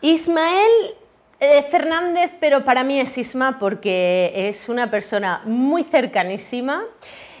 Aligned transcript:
Isma. 0.00 0.42
Ismael 0.46 0.94
eh, 1.40 1.62
Fernández, 1.70 2.32
pero 2.40 2.64
para 2.64 2.84
mí 2.84 2.98
es 2.98 3.16
Isma 3.18 3.58
porque 3.58 4.32
es 4.34 4.68
una 4.68 4.90
persona 4.90 5.42
muy 5.44 5.84
cercanísima 5.84 6.84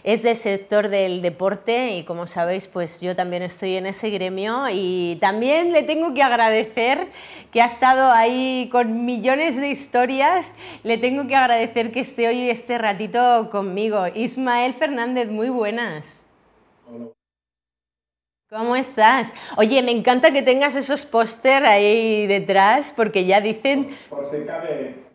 es 0.06 0.22
del 0.22 0.36
sector 0.36 0.88
del 0.88 1.20
deporte 1.20 1.96
y 1.96 2.04
como 2.04 2.28
sabéis, 2.28 2.68
pues 2.68 3.00
yo 3.00 3.16
también 3.16 3.42
estoy 3.42 3.74
en 3.74 3.86
ese 3.86 4.08
gremio 4.08 4.66
y 4.72 5.18
también 5.20 5.72
le 5.72 5.82
tengo 5.82 6.14
que 6.14 6.22
agradecer 6.22 7.08
que 7.50 7.60
ha 7.60 7.64
estado 7.64 8.12
ahí 8.12 8.68
con 8.70 9.04
millones 9.04 9.56
de 9.56 9.68
historias, 9.68 10.46
le 10.84 10.96
tengo 10.96 11.26
que 11.26 11.34
agradecer 11.34 11.90
que 11.90 12.00
esté 12.00 12.28
hoy 12.28 12.48
este 12.48 12.78
ratito 12.78 13.50
conmigo. 13.50 14.06
Ismael 14.14 14.74
Fernández, 14.74 15.28
muy 15.28 15.48
buenas. 15.48 16.24
¿Cómo 18.48 18.76
estás? 18.76 19.32
Oye, 19.56 19.82
me 19.82 19.90
encanta 19.90 20.30
que 20.30 20.40
tengas 20.40 20.76
esos 20.76 21.04
póster 21.04 21.66
ahí 21.66 22.28
detrás 22.28 22.92
porque 22.94 23.24
ya 23.24 23.40
dicen... 23.40 23.88
Por, 24.08 24.30
si 24.30 24.44
cabe, 24.46 25.05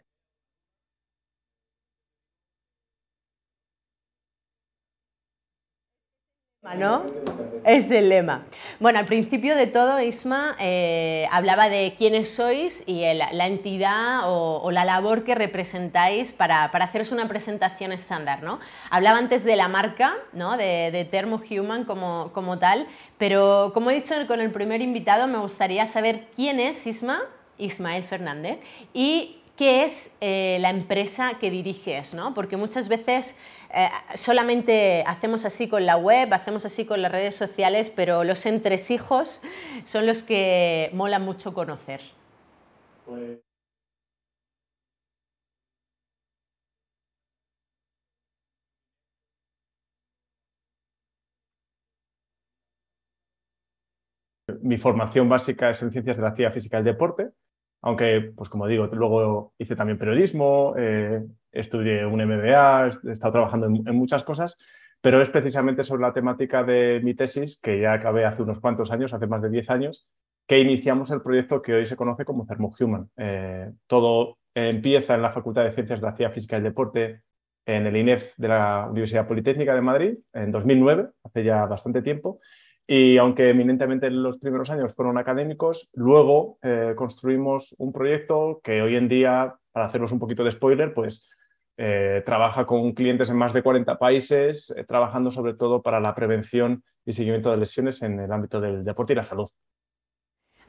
Es 7.64 7.92
el 7.92 8.10
lema. 8.10 8.46
Bueno, 8.80 9.00
al 9.00 9.06
principio 9.06 9.56
de 9.56 9.68
todo, 9.68 10.00
Isma 10.00 10.56
eh, 10.60 11.28
hablaba 11.30 11.70
de 11.70 11.96
quiénes 11.98 12.34
sois 12.34 12.84
y 12.88 13.02
la 13.14 13.48
entidad 13.48 14.22
o, 14.26 14.72
la 14.72 14.86
labor 14.86 15.24
que 15.24 15.36
representáis 15.36 16.34
para, 16.34 16.64
haceros 16.64 17.12
una 17.12 17.28
presentación 17.28 17.92
estándar, 17.92 18.42
¿no? 18.42 18.60
Hablaba 18.90 19.18
antes 19.18 19.44
de 19.44 19.56
la 19.58 19.68
marca, 19.68 20.16
¿no? 20.34 20.56
De, 20.56 20.92
de 20.92 21.06
Thermo 21.06 21.42
Human 21.50 21.84
como, 21.84 22.32
como 22.34 22.58
tal, 22.58 22.88
pero 23.18 23.72
como 23.74 23.92
he 23.92 23.96
dicho 23.96 24.16
con 24.26 24.40
el 24.40 24.52
primer 24.52 24.82
invitado, 24.82 25.28
me 25.28 25.40
gustaría 25.40 25.86
saber 25.86 26.28
quién 26.36 26.60
es 26.60 26.88
Isma, 26.88 27.22
Ismael 27.58 28.04
Fernández, 28.06 28.60
y 28.94 29.41
qué 29.62 29.84
es 29.84 30.12
eh, 30.22 30.58
la 30.60 30.72
empresa 30.72 31.38
que 31.40 31.52
diriges, 31.52 32.16
¿no? 32.16 32.34
Porque 32.34 32.58
muchas 32.58 32.90
veces 32.90 33.38
eh, 33.72 33.90
solamente 34.16 35.04
hacemos 35.06 35.46
así 35.46 35.70
con 35.70 35.86
la 35.86 35.98
web, 35.98 36.34
hacemos 36.34 36.66
así 36.66 36.88
con 36.88 37.00
las 37.04 37.12
redes 37.12 37.36
sociales, 37.36 37.92
pero 37.96 38.24
los 38.24 38.48
entresijos 38.48 39.44
son 39.84 40.08
los 40.08 40.24
que 40.24 40.90
mola 40.96 41.20
mucho 41.20 41.54
conocer. 41.54 42.02
Pues 43.06 43.38
mi 54.64 54.80
formación 54.80 55.30
básica 55.30 55.70
es 55.70 55.84
en 55.84 55.92
ciencias 55.92 56.18
de 56.18 56.24
la 56.24 56.30
actividad 56.30 56.52
física 56.52 56.78
y 56.78 56.80
el 56.80 56.86
deporte, 56.86 57.30
aunque, 57.82 58.32
pues 58.36 58.50
como 58.50 58.68
digo, 58.68 58.88
luego 58.88 59.54
hice 59.58 59.76
también 59.76 59.98
periodismo, 59.98 60.76
eh, 60.78 61.24
estudié 61.52 62.06
un 62.06 62.22
MBA, 62.22 62.92
he 63.04 63.12
estado 63.12 63.34
trabajando 63.34 63.66
en, 63.66 63.96
muchas 63.96 64.24
cosas, 64.24 64.58
pero 65.02 65.22
es 65.22 65.30
precisamente 65.30 65.84
sobre 65.84 66.04
la 66.04 66.14
temática 66.14 66.64
de 66.64 67.02
mi 67.04 67.16
tesis, 67.16 67.60
que 67.62 67.82
ya 67.82 67.94
acabé 67.94 68.26
hace 68.26 68.44
unos 68.44 68.60
cuantos 68.60 68.92
años, 68.92 69.14
hace 69.14 69.28
más 69.28 69.42
de 69.42 69.50
10 69.50 69.70
años, 69.72 70.08
que 70.48 70.60
iniciamos 70.60 71.10
el 71.12 71.22
proyecto 71.22 71.62
que 71.62 71.74
hoy 71.74 71.86
se 71.86 71.96
conoce 71.96 72.24
como 72.24 72.46
Thermohuman. 72.46 73.10
Eh, 73.18 73.72
todo 73.88 74.38
empieza 74.54 75.16
en 75.16 75.22
la 75.24 75.32
Facultad 75.32 75.64
de 75.64 75.72
Ciencias 75.72 76.02
de 76.02 76.06
la 76.06 76.16
Ciencia 76.16 76.34
Física 76.36 76.56
y 76.56 76.60
el 76.60 76.64
Deporte 76.66 77.22
en 77.66 77.88
el 77.88 77.96
INEF 77.96 78.34
de 78.38 78.48
la 78.48 78.88
Universidad 78.90 79.28
Politécnica 79.28 79.74
de 79.74 79.82
Madrid 79.82 80.18
en 80.34 80.52
2009, 80.52 81.10
hace 81.24 81.44
ya 81.44 81.66
bastante 81.66 82.02
tiempo, 82.02 82.40
y 82.94 83.18
aunque 83.18 83.52
eminentemente 83.52 84.12
los 84.12 84.38
primeros 84.38 84.70
años 84.70 84.94
fueron 84.94 85.18
académicos, 85.18 85.88
luego 85.94 86.58
eh, 86.62 86.94
construimos 86.98 87.74
un 87.78 87.94
proyecto 87.94 88.60
que 88.62 88.82
hoy 88.82 88.98
en 88.98 89.08
día, 89.08 89.56
para 89.72 89.86
haceros 89.86 90.12
un 90.12 90.20
poquito 90.20 90.44
de 90.44 90.52
spoiler, 90.52 90.94
pues 90.94 91.30
eh, 91.78 92.22
trabaja 92.26 92.66
con 92.66 92.92
clientes 92.92 93.30
en 93.30 93.38
más 93.38 93.54
de 93.54 93.64
40 93.64 93.98
países, 93.98 94.74
eh, 94.76 94.84
trabajando 94.84 95.32
sobre 95.32 95.54
todo 95.54 95.82
para 95.82 96.02
la 96.02 96.14
prevención 96.14 96.84
y 97.06 97.14
seguimiento 97.14 97.50
de 97.50 97.56
lesiones 97.56 98.02
en 98.02 98.20
el 98.20 98.30
ámbito 98.30 98.60
del 98.60 98.84
deporte 98.84 99.14
y 99.14 99.16
la 99.16 99.24
salud. 99.24 99.48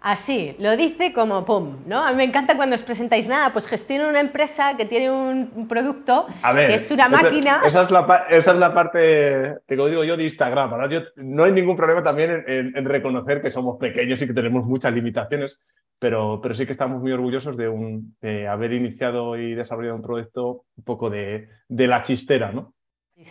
Así, 0.02 0.56
lo 0.58 0.76
dice 0.76 1.12
como 1.12 1.44
pum, 1.44 1.76
¿no? 1.86 2.04
A 2.04 2.10
mí 2.10 2.16
me 2.16 2.24
encanta 2.24 2.56
cuando 2.56 2.74
os 2.74 2.82
presentáis 2.82 3.28
nada, 3.28 3.52
pues 3.52 3.68
gestiono 3.68 4.08
una 4.08 4.18
empresa 4.18 4.76
que 4.76 4.84
tiene 4.84 5.12
un 5.12 5.68
producto 5.68 6.26
que 6.42 6.74
es 6.74 6.90
una 6.90 7.08
máquina. 7.08 7.60
Esa, 7.64 7.84
es 7.84 7.90
la, 7.92 8.24
esa 8.28 8.50
es 8.50 8.58
la 8.58 8.74
parte 8.74 9.58
que 9.68 9.76
digo 9.76 10.02
yo 10.02 10.16
de 10.16 10.24
Instagram. 10.24 10.72
no 11.16 11.44
hay 11.44 11.52
ningún 11.52 11.76
problema 11.76 12.02
también 12.02 12.42
en, 12.48 12.84
reconocer 12.84 13.40
que 13.40 13.52
somos 13.52 13.78
pequeños 13.78 14.20
y 14.20 14.26
que 14.26 14.34
tenemos 14.34 14.66
muchas 14.66 14.92
limitaciones, 14.92 15.60
pero, 16.00 16.40
pero 16.42 16.54
sí 16.54 16.66
que 16.66 16.72
estamos 16.72 17.00
muy 17.00 17.12
orgullosos 17.12 17.56
de, 17.56 17.68
un, 17.68 18.16
de 18.20 18.48
haber 18.48 18.72
iniciado 18.72 19.36
y 19.36 19.54
desarrollado 19.54 19.96
un 19.96 20.02
proyecto 20.02 20.64
un 20.76 20.84
poco 20.84 21.10
de, 21.10 21.48
de 21.68 21.86
la 21.86 22.02
chistera, 22.02 22.50
¿no? 22.50 22.74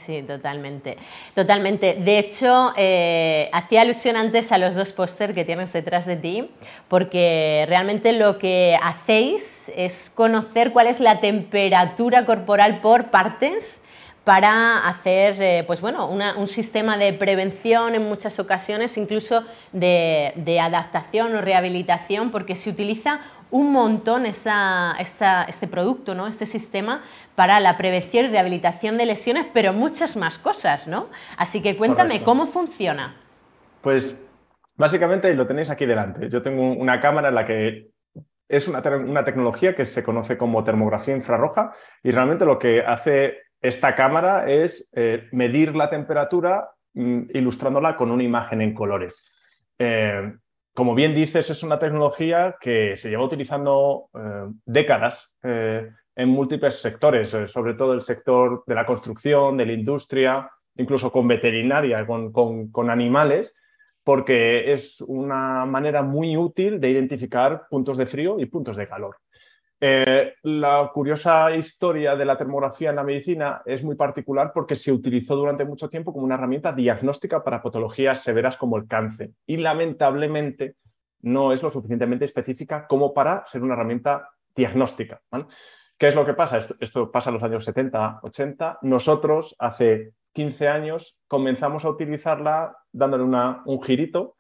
Sí, 0.06 0.22
totalmente. 0.24 0.98
Totalmente. 1.34 1.96
De 1.96 2.20
hecho, 2.20 2.74
eh, 2.78 3.50
hacía 3.52 3.82
alusión 3.82 4.16
antes 4.16 4.52
a 4.52 4.58
los 4.58 4.74
dos 4.76 4.94
póster 4.94 5.34
que 5.34 5.44
tienes 5.44 5.74
detrás 5.74 6.06
de 6.06 6.16
ti, 6.16 6.50
porque 6.88 7.66
realmente 7.68 8.14
lo 8.14 8.38
que 8.38 8.78
hacéis 8.82 9.72
es 9.76 10.10
conocer 10.10 10.72
cuál 10.72 10.88
es 10.88 11.00
la 11.00 11.20
temperatura 11.20 12.26
corporal 12.26 12.80
por 12.80 13.10
partes 13.10 13.84
para 14.24 14.88
hacer 14.88 15.42
eh, 15.42 15.64
pues 15.66 15.82
bueno, 15.82 16.08
un 16.08 16.48
sistema 16.48 16.96
de 16.98 17.12
prevención 17.12 17.96
en 17.96 18.08
muchas 18.08 18.40
ocasiones, 18.40 18.96
incluso 18.98 19.44
de, 19.72 20.32
de 20.36 20.60
adaptación 20.60 21.36
o 21.36 21.42
rehabilitación, 21.42 22.30
porque 22.32 22.56
se 22.56 22.70
utiliza 22.70 23.20
un 23.52 23.74
montón 23.74 24.26
este 24.26 25.68
producto, 25.70 26.16
¿no? 26.16 26.28
este 26.28 26.46
sistema 26.46 27.02
para 27.36 27.60
la 27.60 27.78
prevención 27.78 28.26
y 28.26 28.30
rehabilitación 28.30 28.98
de 28.98 29.06
lesiones, 29.06 29.46
pero 29.54 29.74
muchas 29.74 30.16
más 30.16 30.38
cosas, 30.38 30.88
¿no? 30.88 31.10
Así 31.38 31.62
que 31.62 31.76
cuéntame, 31.76 32.24
¿cómo 32.24 32.48
funciona? 32.48 33.16
Pues 33.82 34.18
básicamente 34.76 35.34
lo 35.34 35.48
tenéis 35.48 35.70
aquí 35.70 35.86
delante. 35.86 36.30
Yo 36.30 36.42
tengo 36.42 36.72
una 36.72 37.00
cámara 37.00 37.30
en 37.30 37.36
la 37.36 37.46
que 37.46 37.92
es 38.48 38.68
una, 38.68 38.82
tecnología 38.82 39.76
que 39.76 39.86
se 39.86 40.04
conoce 40.04 40.38
como 40.38 40.64
termografía 40.64 41.16
infrarroja 41.16 41.74
y 42.04 42.12
realmente 42.12 42.46
lo 42.46 42.60
que 42.60 42.82
hace 42.82 43.38
esta 43.62 43.96
cámara 43.96 44.50
es 44.50 44.90
eh, 44.94 45.30
medir 45.32 45.76
la 45.76 45.90
temperatura 45.90 46.72
mm, 46.94 47.30
ilustrándola 47.34 47.96
con 47.96 48.12
una 48.12 48.24
imagen 48.24 48.62
en 48.62 48.74
colores. 48.74 49.26
Eh, 49.80 50.34
como 50.74 50.96
bien 50.96 51.14
dices, 51.14 51.50
es 51.50 51.64
una 51.64 51.80
tecnología 51.80 52.56
que 52.60 52.96
se 52.96 53.10
lleva 53.10 53.26
utilizando 53.26 54.10
eh, 54.14 54.48
décadas 54.66 55.36
eh, 55.44 55.90
en 56.16 56.30
múltiples 56.30 56.82
sectores, 56.82 57.34
eh, 57.34 57.48
sobre 57.48 57.74
todo 57.74 57.94
el 57.94 58.02
sector 58.02 58.64
de 58.66 58.76
la 58.76 58.86
construcción, 58.86 59.58
de 59.58 59.66
la 59.66 59.74
industria, 59.74 60.50
incluso 60.76 61.12
con 61.12 61.28
veterinaria, 61.28 62.06
con, 62.06 62.90
animales, 62.90 63.54
porque 64.04 64.72
es 64.72 65.02
una 65.02 65.66
manera 65.66 66.02
muy 66.02 66.38
útil 66.38 66.80
de 66.80 66.90
identificar 66.90 67.64
puntos 67.70 67.98
de 67.98 68.06
frío 68.06 68.40
y 68.40 68.46
puntos 68.46 68.78
de 68.78 68.88
calor. 68.88 69.18
La 69.82 70.92
curiosa 70.94 71.56
historia 71.56 72.16
de 72.16 72.24
la 72.24 72.38
termografía 72.38 72.92
en 72.92 72.98
la 72.98 73.04
medicina 73.04 73.64
es 73.66 73.84
muy 73.84 73.96
particular 73.96 74.52
porque 74.54 74.76
se 74.76 74.92
utilizó 74.92 75.36
durante 75.36 75.66
mucho 75.66 75.90
tiempo 75.90 76.14
como 76.14 76.26
una 76.26 76.36
herramienta 76.36 76.72
diagnóstica 76.72 77.44
para 77.44 77.64
patologías 77.64 78.22
severas 78.22 78.58
como 78.58 78.78
el 78.78 78.88
cáncer 78.88 79.32
y 79.48 79.58
lamentablemente 79.58 80.76
no 81.22 81.52
es 81.52 81.64
lo 81.64 81.72
suficientemente 81.72 82.26
específica 82.26 82.86
como 82.88 83.12
para 83.14 83.46
ser 83.48 83.64
una 83.64 83.74
herramienta 83.74 84.30
diagnóstica. 84.56 85.20
¿Qué 85.98 86.08
es 86.08 86.16
lo 86.16 86.26
que 86.26 86.34
pasa? 86.34 86.60
Esto, 86.80 87.12
pasa 87.12 87.30
en 87.30 87.36
los 87.36 87.44
años 87.44 87.66
70, 87.66 88.20
80. 88.22 88.80
Nosotros 88.84 89.56
hace 89.58 90.14
15 90.34 90.68
años 90.68 91.20
comenzamos 91.28 91.86
a 91.86 91.90
utilizarla 91.90 92.78
dándole 92.92 93.24
un 93.24 93.84
girito 93.84 94.36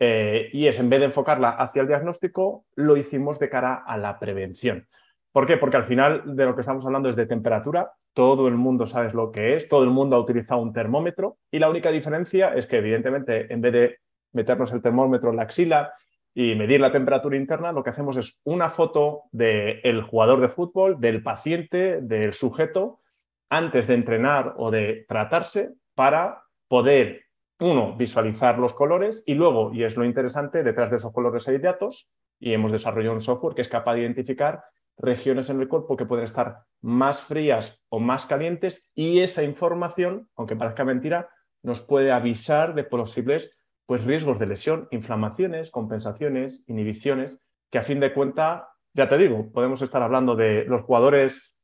eh, 0.00 0.48
y 0.52 0.66
es 0.66 0.78
en 0.80 0.88
vez 0.88 1.00
de 1.00 1.06
enfocarla 1.06 1.50
hacia 1.50 1.82
el 1.82 1.88
diagnóstico, 1.88 2.64
lo 2.74 2.96
hicimos 2.96 3.38
de 3.38 3.50
cara 3.50 3.74
a 3.86 3.98
la 3.98 4.18
prevención. 4.18 4.88
¿Por 5.30 5.46
qué? 5.46 5.58
Porque 5.58 5.76
al 5.76 5.84
final 5.84 6.34
de 6.34 6.44
lo 6.46 6.54
que 6.54 6.62
estamos 6.62 6.84
hablando 6.84 7.08
es 7.08 7.16
de 7.16 7.26
temperatura, 7.26 7.92
todo 8.14 8.48
el 8.48 8.54
mundo 8.54 8.86
sabe 8.86 9.12
lo 9.12 9.30
que 9.30 9.56
es, 9.56 9.68
todo 9.68 9.84
el 9.84 9.90
mundo 9.90 10.16
ha 10.16 10.20
utilizado 10.20 10.60
un 10.60 10.72
termómetro 10.72 11.36
y 11.50 11.58
la 11.58 11.70
única 11.70 11.90
diferencia 11.90 12.54
es 12.54 12.66
que 12.66 12.78
evidentemente 12.78 13.52
en 13.52 13.60
vez 13.60 13.72
de 13.72 13.98
meternos 14.32 14.72
el 14.72 14.82
termómetro 14.82 15.30
en 15.30 15.36
la 15.36 15.42
axila 15.42 15.92
y 16.34 16.54
medir 16.54 16.80
la 16.80 16.92
temperatura 16.92 17.36
interna, 17.36 17.72
lo 17.72 17.82
que 17.82 17.90
hacemos 17.90 18.16
es 18.16 18.40
una 18.44 18.70
foto 18.70 19.24
del 19.32 20.02
jugador 20.02 20.40
de 20.40 20.48
fútbol, 20.48 21.00
del 21.00 21.22
paciente, 21.22 22.00
del 22.00 22.32
sujeto, 22.32 23.00
antes 23.48 23.86
de 23.86 23.94
entrenar 23.94 24.54
o 24.56 24.70
de 24.70 25.04
tratarse, 25.08 25.72
para 25.94 26.42
poder, 26.68 27.24
uno, 27.60 27.96
visualizar 27.96 28.58
los 28.58 28.74
colores 28.74 29.22
y 29.26 29.34
luego, 29.34 29.72
y 29.72 29.84
es 29.84 29.96
lo 29.96 30.04
interesante, 30.04 30.62
detrás 30.62 30.90
de 30.90 30.96
esos 30.96 31.12
colores 31.12 31.46
hay 31.48 31.58
datos 31.58 32.08
y 32.38 32.52
hemos 32.52 32.72
desarrollado 32.72 33.14
un 33.14 33.20
software 33.20 33.54
que 33.54 33.62
es 33.62 33.68
capaz 33.68 33.94
de 33.94 34.00
identificar 34.00 34.64
regiones 34.96 35.50
en 35.50 35.60
el 35.60 35.68
cuerpo 35.68 35.96
que 35.96 36.06
pueden 36.06 36.24
estar 36.24 36.60
más 36.80 37.22
frías 37.22 37.80
o 37.88 38.00
más 38.00 38.26
calientes 38.26 38.90
y 38.94 39.20
esa 39.20 39.42
información, 39.42 40.28
aunque 40.36 40.56
parezca 40.56 40.84
mentira, 40.84 41.28
nos 41.62 41.82
puede 41.82 42.12
avisar 42.12 42.74
de 42.74 42.84
posibles 42.84 43.56
pues 43.86 44.04
riesgos 44.04 44.38
de 44.38 44.46
lesión, 44.46 44.88
inflamaciones, 44.90 45.70
compensaciones, 45.70 46.64
inhibiciones. 46.68 47.40
que 47.70 47.78
a 47.78 47.82
fin 47.82 48.00
de 48.00 48.12
cuentas, 48.12 48.62
ya 48.94 49.08
te 49.08 49.18
digo, 49.18 49.50
podemos 49.52 49.82
estar 49.82 50.02
hablando 50.02 50.34
de 50.34 50.64
los 50.64 50.82
jugadores 50.82 51.54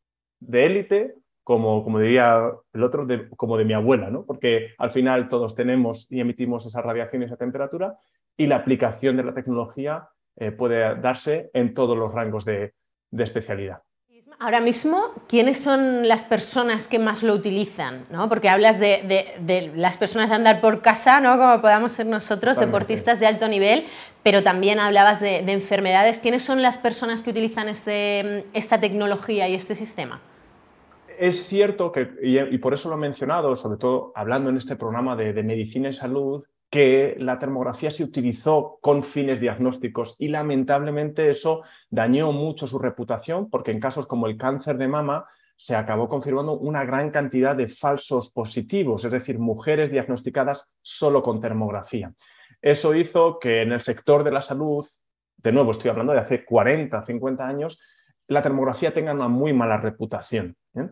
de 0.41 0.67
élite, 0.67 1.15
como, 1.47 1.85
como 1.85 2.01
diría 2.01 2.51
el 2.73 2.83
otro, 2.83 3.07
como 3.37 3.57
de 3.57 3.65
mi 3.65 3.73
abuela, 3.73 4.11
¿no? 4.11 4.25
porque 4.27 4.71
al 4.79 4.91
final 4.91 5.29
todos 5.29 5.55
tenemos 5.55 6.09
y 6.11 6.19
emitimos 6.19 6.67
esa 6.67 6.83
radiación 6.83 7.23
y 7.23 7.27
esa 7.27 7.37
temperatura 7.37 7.95
y 8.37 8.49
la 8.49 8.57
aplicación 8.57 9.17
de 9.17 9.23
la 9.23 9.33
tecnología 9.33 10.09
eh, 10.35 10.51
puede 10.51 10.97
darse 10.97 11.49
en 11.55 11.73
todos 11.73 11.97
los 11.97 12.13
rangos 12.13 12.45
de, 12.45 12.75
especialidad. 13.17 13.81
Ahora 14.41 14.59
mismo, 14.59 15.13
¿quiénes 15.29 15.61
son 15.61 16.09
las 16.09 16.25
personas 16.25 16.89
que 16.89 16.99
más 16.99 17.23
lo 17.23 17.35
utilizan? 17.35 18.07
¿no? 18.11 18.29
Porque 18.29 18.49
hablas 18.49 18.81
de, 18.81 19.71
las 19.77 19.97
personas 19.97 20.31
de 20.31 20.35
andar 20.35 20.61
por 20.61 20.83
casa, 20.83 21.21
¿no? 21.21 21.39
como 21.39 21.61
podamos 21.61 21.93
ser 21.93 22.07
nosotros, 22.07 22.59
deportistas 22.59 23.21
de 23.21 23.29
alto 23.29 23.47
nivel, 23.47 23.85
pero 24.25 24.43
también 24.43 24.81
hablabas 24.81 25.21
de, 25.21 25.39
enfermedades. 25.53 26.19
¿Quiénes 26.19 26.43
son 26.43 26.61
las 26.61 26.77
personas 26.77 27.23
que 27.23 27.31
utilizan 27.31 27.69
este, 27.69 28.47
esta 28.53 28.81
tecnología 28.81 29.49
y 29.49 29.55
este 29.55 29.77
sistema? 29.77 30.21
Es 31.19 31.47
cierto 31.47 31.93
que, 31.93 32.11
y, 32.23 32.59
por 32.59 32.75
eso 32.75 32.89
lo 32.89 32.97
he 32.97 32.99
mencionado, 32.99 33.57
sobre 33.57 33.79
todo 33.79 34.13
hablando 34.15 34.51
en 34.51 34.57
este 34.57 34.77
programa 34.77 35.17
de 35.17 35.43
medicina 35.43 35.89
y 35.89 35.93
salud, 35.93 36.45
que 36.71 37.17
la 37.19 37.39
termografía 37.39 37.91
se 37.91 38.05
utilizó 38.05 38.79
con 38.81 39.05
fines 39.05 39.41
diagnósticos 39.41 40.17
y 40.19 40.29
lamentablemente 40.29 41.31
eso 41.31 41.63
dañó 41.91 42.33
mucho 42.33 42.67
su 42.67 42.79
reputación 42.79 43.49
porque 43.51 43.71
en 43.71 43.81
casos 43.81 44.07
como 44.07 44.27
el 44.27 44.37
cáncer 44.37 44.77
de 44.77 44.89
mama 44.89 45.27
se 45.57 45.75
acabó 45.75 46.09
confirmando 46.09 46.53
una 46.53 46.85
gran 46.85 47.11
cantidad 47.11 47.57
de 47.57 47.69
falsos 47.69 48.31
positivos, 48.31 49.05
es 49.05 49.13
decir, 49.13 49.39
mujeres 49.39 49.91
diagnosticadas 49.91 50.69
solo 50.83 51.23
con 51.23 51.41
termografía. 51.41 52.13
Eso 52.61 52.95
hizo 52.95 53.39
que 53.39 53.63
en 53.63 53.73
el 53.73 53.81
sector 53.81 54.23
de 54.23 54.33
la 54.33 54.43
salud, 54.43 54.87
de 55.37 55.53
nuevo 55.53 55.73
estoy 55.73 55.91
hablando 55.91 56.13
de 56.13 56.19
hace 56.19 56.45
40, 56.45 57.07
50 57.07 57.47
años, 57.47 57.79
la 58.29 58.43
termografía 58.43 58.93
tenga 58.93 59.13
una 59.13 59.29
muy 59.29 59.53
mala 59.53 59.77
reputación. 59.77 60.57
¿eh? 60.75 60.89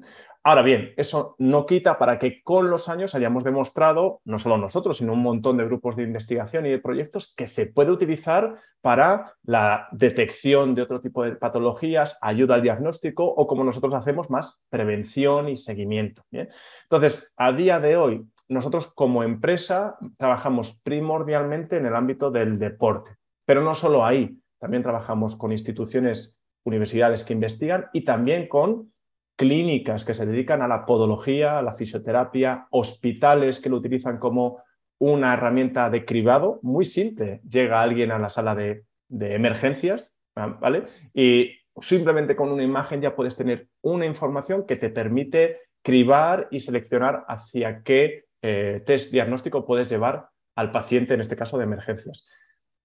Ahora 0.47 0.61
bien, 0.61 0.93
eso 0.99 1.37
no 1.39 1.65
quita 1.65 1.97
para 1.99 2.19
que 2.19 2.43
con 2.43 2.69
los 2.69 2.91
años 2.91 3.15
hayamos 3.15 3.45
demostrado, 3.45 4.21
no 4.27 4.39
solo 4.39 4.59
nosotros, 4.59 4.99
sino 4.99 5.15
un 5.15 5.23
montón 5.23 5.57
de 5.57 5.65
grupos 5.65 5.97
de 5.97 6.03
investigación 6.03 6.67
y 6.67 6.71
de 6.71 6.79
proyectos, 6.79 7.33
que 7.35 7.47
se 7.47 7.67
puede 7.67 7.91
utilizar 7.91 8.57
para 8.83 9.33
la 9.43 9.89
detección 9.93 10.75
de 10.75 10.83
otro 10.83 11.01
tipo 11.01 11.25
de 11.25 11.37
patologías, 11.37 12.19
ayuda 12.21 12.57
al 12.57 12.63
diagnóstico 12.63 13.25
o 13.25 13.47
como 13.47 13.65
nosotros 13.65 13.95
hacemos 13.95 14.29
más 14.29 14.61
prevención 14.69 15.49
y 15.49 15.57
seguimiento. 15.57 16.23
Entonces, 16.31 17.33
a 17.39 17.53
día 17.53 17.81
de 17.81 17.97
hoy, 17.97 18.27
nosotros 18.47 18.93
como 18.95 19.23
empresa 19.23 19.97
trabajamos 20.19 20.79
primordialmente 20.83 21.79
en 21.79 21.87
el 21.87 21.97
ámbito 21.97 22.31
del 22.31 22.59
deporte, 22.59 23.17
pero 23.47 23.63
no 23.63 23.75
solo 23.75 24.05
ahí, 24.05 24.39
también 24.59 24.83
trabajamos 24.83 25.37
con 25.37 25.53
instituciones, 25.53 26.39
universidades 26.64 27.22
que 27.22 27.32
investigan 27.32 27.87
y 27.93 28.02
también 28.02 28.49
con 28.49 28.93
clínicas 29.37 30.05
que 30.05 30.14
se 30.14 30.26
dedican 30.26 30.62
a 30.62 30.69
la 30.69 30.87
podología, 30.87 31.58
a 31.58 31.62
la 31.62 31.75
fisioterapia, 31.75 32.66
hospitales 32.70 33.58
que 33.58 33.69
lo 33.69 33.76
utilizan 33.76 34.19
como 34.19 34.62
una 34.99 35.34
herramienta 35.34 35.90
de 35.90 36.05
cribado 36.05 36.61
muy 36.62 36.84
simple. 36.84 37.40
Llega 37.49 37.82
alguien 37.82 38.12
a 38.12 38.19
la 38.19 38.31
sala 38.31 38.55
de, 38.55 38.84
emergencias, 39.11 40.12
¿vale? 40.34 40.84
Y 41.12 41.50
simplemente 41.81 42.37
con 42.37 42.50
una 42.50 42.62
imagen 42.62 43.00
ya 43.00 43.14
puedes 43.14 43.37
tener 43.37 43.69
una 43.82 44.06
información 44.06 44.66
que 44.66 44.76
te 44.76 44.90
permite 44.90 45.58
cribar 45.82 46.49
y 46.50 46.61
seleccionar 46.61 47.25
hacia 47.28 47.82
qué 47.82 48.25
eh, 48.43 48.82
test 48.87 49.12
diagnóstico 49.12 49.66
puedes 49.66 49.90
llevar 49.90 50.28
al 50.56 50.70
paciente, 50.70 51.14
en 51.14 51.20
este 51.20 51.37
caso 51.37 51.58
de 51.58 51.64
emergencias. 51.64 52.26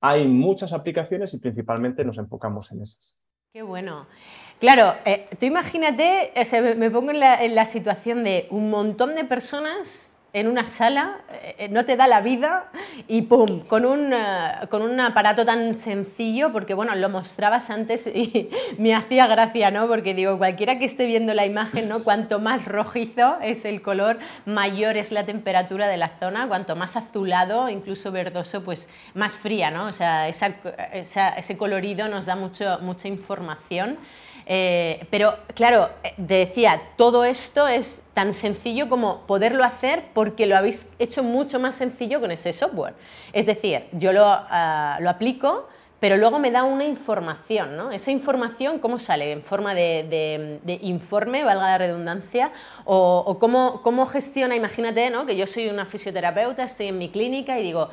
Hay 0.02 0.28
muchas 0.28 0.74
aplicaciones 0.74 1.34
y 1.34 1.40
principalmente 1.40 2.04
nos 2.04 2.18
enfocamos 2.18 2.72
en 2.72 2.82
esas. 2.82 3.20
Qué 3.52 3.64
bueno. 3.64 4.06
Claro, 4.60 4.94
eh, 5.06 5.28
tú 5.40 5.48
imagínate, 5.48 6.32
me 6.78 6.92
pongo 6.92 7.10
en 7.10 7.20
la, 7.20 7.66
situación 7.66 8.24
de 8.24 8.46
un 8.52 8.70
montón 8.70 9.16
de 9.16 9.24
personas 9.24 10.09
en 10.32 10.48
una 10.48 10.66
sala, 10.66 11.18
eh, 11.58 11.70
no 11.70 11.86
te 11.86 11.96
da 11.96 12.06
la 12.08 12.22
vida 12.22 12.66
y 13.08 13.24
¡pum! 13.24 13.62
Con 13.62 13.86
un, 13.86 14.14
eh, 14.14 14.68
con 14.70 14.84
un 14.84 15.00
aparato 15.00 15.44
tan 15.44 15.78
sencillo, 15.78 16.52
porque 16.52 16.76
bueno, 16.76 16.94
lo 16.96 17.10
mostrabas 17.10 17.70
antes 17.72 18.06
y 18.06 18.50
me 18.78 18.94
hacía 18.94 19.26
gracia, 19.26 19.72
¿no? 19.72 19.88
Porque 19.88 20.14
digo, 20.14 20.38
cualquiera 20.38 20.78
que 20.78 20.86
esté 20.86 21.08
viendo 21.08 21.34
la 21.34 21.46
imagen, 21.46 21.90
¿no? 21.90 22.04
Cuanto 22.04 22.40
más 22.40 22.66
rojizo 22.66 23.38
es 23.42 23.66
el 23.66 23.82
color, 23.82 24.20
mayor 24.46 24.98
es 24.98 25.12
la 25.12 25.26
temperatura 25.26 25.88
de 25.88 25.98
la 25.98 26.12
zona, 26.20 26.48
cuanto 26.48 26.76
más 26.76 26.96
azulado, 26.96 27.70
incluso 27.70 28.12
verdoso, 28.12 28.64
pues 28.64 28.90
más 29.16 29.36
fría, 29.36 29.72
¿no? 29.72 29.86
O 29.88 29.92
sea, 29.92 30.30
ese 30.30 31.58
colorido 31.58 32.08
nos 32.08 32.28
da 32.28 32.36
mucho, 32.36 32.78
mucha 32.82 33.08
información. 33.08 33.98
Eh, 34.52 35.06
pero 35.12 35.38
claro, 35.54 35.92
eh, 36.04 36.14
decía, 36.18 36.82
todo 36.98 37.24
esto 37.24 37.68
es 37.68 38.02
tan 38.16 38.34
sencillo 38.34 38.90
como 38.90 39.28
poderlo 39.28 39.64
hacer 39.64 40.06
porque 40.16 40.48
lo 40.48 40.58
habéis 40.58 40.92
hecho 40.98 41.22
mucho 41.22 41.60
más 41.60 41.76
sencillo 41.76 42.20
con 42.20 42.32
ese 42.32 42.52
software. 42.52 42.96
Es 43.32 43.46
decir, 43.46 43.84
yo 43.92 44.12
lo, 44.12 44.26
ah, 44.26 44.98
aplico, 45.08 45.68
pero 46.00 46.18
luego 46.18 46.40
me 46.40 46.50
da 46.50 46.64
una 46.64 46.84
información, 46.84 47.78
¿no? 47.78 47.92
Esa 47.92 48.10
información, 48.10 48.80
¿cómo 48.80 48.98
sale? 48.98 49.34
¿En 49.34 49.44
forma 49.44 49.76
de, 49.76 50.80
informe, 50.82 51.44
valga 51.44 51.66
la 51.66 51.78
redundancia? 51.78 52.52
¿O, 52.86 53.38
cómo, 53.40 53.82
cómo, 53.84 54.08
gestiona? 54.08 54.56
Imagínate, 54.56 55.12
¿no? 55.12 55.28
Que 55.28 55.36
yo 55.36 55.46
soy 55.46 55.68
una 55.68 55.86
fisioterapeuta, 55.86 56.64
estoy 56.64 56.88
en 56.88 56.98
mi 56.98 57.10
clínica 57.10 57.60
y 57.60 57.64
digo, 57.64 57.90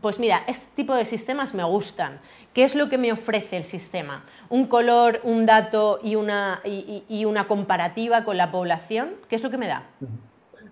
pues 0.00 0.18
mira, 0.18 0.42
este 0.46 0.74
tipo 0.76 0.94
de 0.94 1.04
sistemas 1.04 1.54
me 1.54 1.64
gustan. 1.64 2.20
¿Qué 2.54 2.64
es 2.64 2.74
lo 2.74 2.88
que 2.88 2.98
me 2.98 3.12
ofrece 3.12 3.56
el 3.56 3.64
sistema? 3.64 4.24
¿Un 4.48 4.66
color, 4.66 5.20
un 5.22 5.46
dato 5.46 6.00
y 6.02 6.16
una, 6.16 6.60
y, 6.64 7.24
una 7.24 7.46
comparativa 7.46 8.24
con 8.24 8.36
la 8.36 8.50
población? 8.50 9.10
¿Qué 9.28 9.36
es 9.36 9.42
lo 9.42 9.50
que 9.50 9.58
me 9.58 9.68
da? 9.68 9.84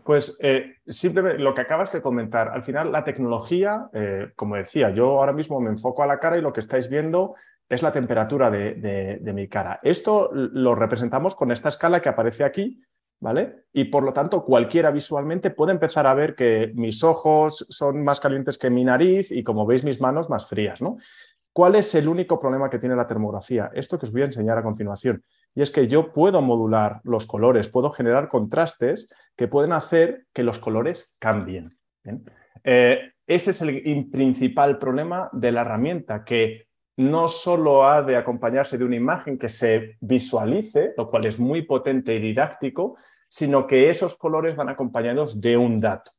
Pues 0.04 0.36
eh, 0.40 0.76
simplemente 0.86 1.42
lo 1.42 1.54
que 1.54 1.60
acabas 1.60 1.92
de 1.92 2.00
comentar, 2.00 2.48
al 2.48 2.62
final 2.62 2.92
la 2.92 3.04
tecnología, 3.04 3.88
eh, 3.92 4.30
como 4.36 4.56
decía, 4.56 4.90
yo 4.90 5.18
ahora 5.18 5.32
mismo 5.32 5.60
me 5.60 5.70
enfoco 5.70 6.02
a 6.02 6.06
la 6.06 6.18
cara 6.18 6.38
y 6.38 6.42
lo 6.42 6.52
que 6.52 6.60
estáis 6.60 6.88
viendo 6.88 7.34
es 7.68 7.82
la 7.82 7.92
temperatura 7.92 8.48
de 8.48 9.32
mi 9.34 9.48
cara. 9.48 9.80
Esto 9.82 10.30
lo 10.32 10.76
representamos 10.76 11.34
con 11.34 11.50
esta 11.50 11.68
escala 11.68 12.00
que 12.00 12.08
aparece 12.08 12.44
aquí, 12.44 12.80
¿vale? 13.20 13.64
Y 13.72 13.84
por 13.84 14.02
lo 14.02 14.12
tanto, 14.12 14.44
cualquiera 14.44 14.90
visualmente 14.90 15.50
puede 15.50 15.72
empezar 15.72 16.06
a 16.06 16.14
ver 16.14 16.34
que 16.34 16.72
mis 16.74 17.02
ojos 17.02 17.66
son 17.68 18.04
más 18.04 18.20
calientes 18.20 18.58
que 18.58 18.70
mi 18.70 18.84
nariz 18.84 19.30
y 19.30 19.42
como 19.42 19.66
veis 19.66 19.84
mis 19.84 20.00
manos 20.00 20.28
más 20.28 20.48
frías, 20.48 20.80
¿no? 20.80 20.98
¿Cuál 21.52 21.74
es 21.76 21.94
el 21.94 22.06
único 22.06 22.38
problema 22.38 22.68
que 22.68 22.78
tiene 22.78 22.96
la 22.96 23.06
termografía? 23.06 23.70
Esto 23.72 23.98
que 23.98 24.04
os 24.04 24.12
voy 24.12 24.22
a 24.22 24.26
enseñar 24.26 24.58
a 24.58 24.62
continuación. 24.62 25.22
Y 25.54 25.62
es 25.62 25.70
que 25.70 25.88
yo 25.88 26.12
puedo 26.12 26.42
modular 26.42 27.00
los 27.02 27.24
colores, 27.24 27.66
puedo 27.68 27.90
generar 27.90 28.28
contrastes 28.28 29.08
que 29.34 29.48
pueden 29.48 29.72
hacer 29.72 30.26
que 30.34 30.42
los 30.42 30.58
colores 30.58 31.16
cambien. 31.18 31.78
Eh, 32.62 33.10
ese 33.26 33.50
es 33.52 33.62
el 33.62 34.08
principal 34.10 34.78
problema 34.78 35.30
de 35.32 35.52
la 35.52 35.62
herramienta, 35.62 36.24
que 36.24 36.65
no 36.96 37.28
solo 37.28 37.84
ha 37.84 38.02
de 38.02 38.16
acompañarse 38.16 38.78
de 38.78 38.84
una 38.84 38.96
imagen 38.96 39.38
que 39.38 39.48
se 39.48 39.96
visualice, 40.00 40.94
lo 40.96 41.10
cual 41.10 41.26
es 41.26 41.38
muy 41.38 41.62
potente 41.62 42.14
y 42.14 42.20
didáctico, 42.20 42.96
sino 43.28 43.66
que 43.66 43.90
esos 43.90 44.16
colores 44.16 44.56
van 44.56 44.68
acompañados 44.68 45.40
de 45.40 45.56
un 45.56 45.80
dato. 45.80 46.12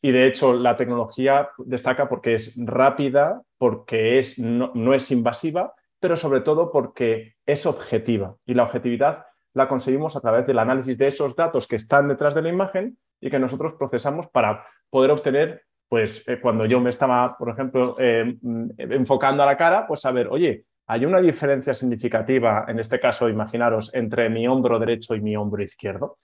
Y 0.00 0.12
de 0.12 0.26
hecho, 0.26 0.52
la 0.52 0.76
tecnología 0.76 1.50
destaca 1.58 2.08
porque 2.08 2.34
es 2.34 2.54
rápida, 2.56 3.42
porque 3.56 4.18
es, 4.18 4.38
no, 4.38 4.70
no 4.74 4.94
es 4.94 5.10
invasiva, 5.10 5.74
pero 5.98 6.16
sobre 6.16 6.40
todo 6.42 6.70
porque 6.70 7.34
es 7.46 7.66
objetiva. 7.66 8.36
Y 8.46 8.54
la 8.54 8.64
objetividad 8.64 9.24
la 9.54 9.66
conseguimos 9.66 10.14
a 10.14 10.20
través 10.20 10.46
del 10.46 10.58
análisis 10.58 10.96
de 10.98 11.08
esos 11.08 11.34
datos 11.34 11.66
que 11.66 11.76
están 11.76 12.06
detrás 12.06 12.34
de 12.34 12.42
la 12.42 12.48
imagen 12.50 12.98
y 13.20 13.30
que 13.30 13.38
nosotros 13.38 13.74
procesamos 13.78 14.28
para 14.28 14.64
poder 14.90 15.10
obtener 15.10 15.62
pues 15.88 16.22
eh, 16.26 16.38
cuando 16.40 16.66
yo 16.66 16.80
me 16.80 16.90
estaba, 16.90 17.36
por 17.36 17.50
ejemplo, 17.50 17.96
eh, 17.98 18.36
mm, 18.40 18.70
enfocando 18.78 19.42
a 19.42 19.46
la 19.46 19.56
cara, 19.56 19.86
pues 19.86 20.00
saber, 20.00 20.28
oye, 20.28 20.64
hay 20.86 21.04
una 21.04 21.20
diferencia 21.20 21.74
significativa, 21.74 22.64
en 22.68 22.78
este 22.78 23.00
caso, 23.00 23.28
imaginaros, 23.28 23.90
entre 23.94 24.28
mi 24.28 24.46
hombro 24.46 24.78
derecho 24.78 25.14
y 25.14 25.20
mi 25.20 25.36
hombro 25.36 25.62
izquierdo. 25.62 26.18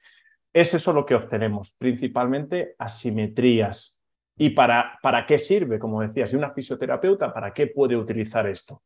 Es 0.52 0.72
eso 0.74 0.92
lo 0.92 1.04
que 1.04 1.14
obtenemos, 1.14 1.74
principalmente 1.78 2.74
asimetrías. 2.78 4.00
¿Y 4.36 4.50
para, 4.50 4.98
para 5.02 5.26
qué 5.26 5.38
sirve? 5.38 5.78
Como 5.78 6.00
decía, 6.00 6.26
si 6.26 6.36
una 6.36 6.50
fisioterapeuta, 6.50 7.32
¿para 7.32 7.52
qué 7.52 7.68
puede 7.68 7.96
utilizar 7.96 8.46
esto? 8.46 8.82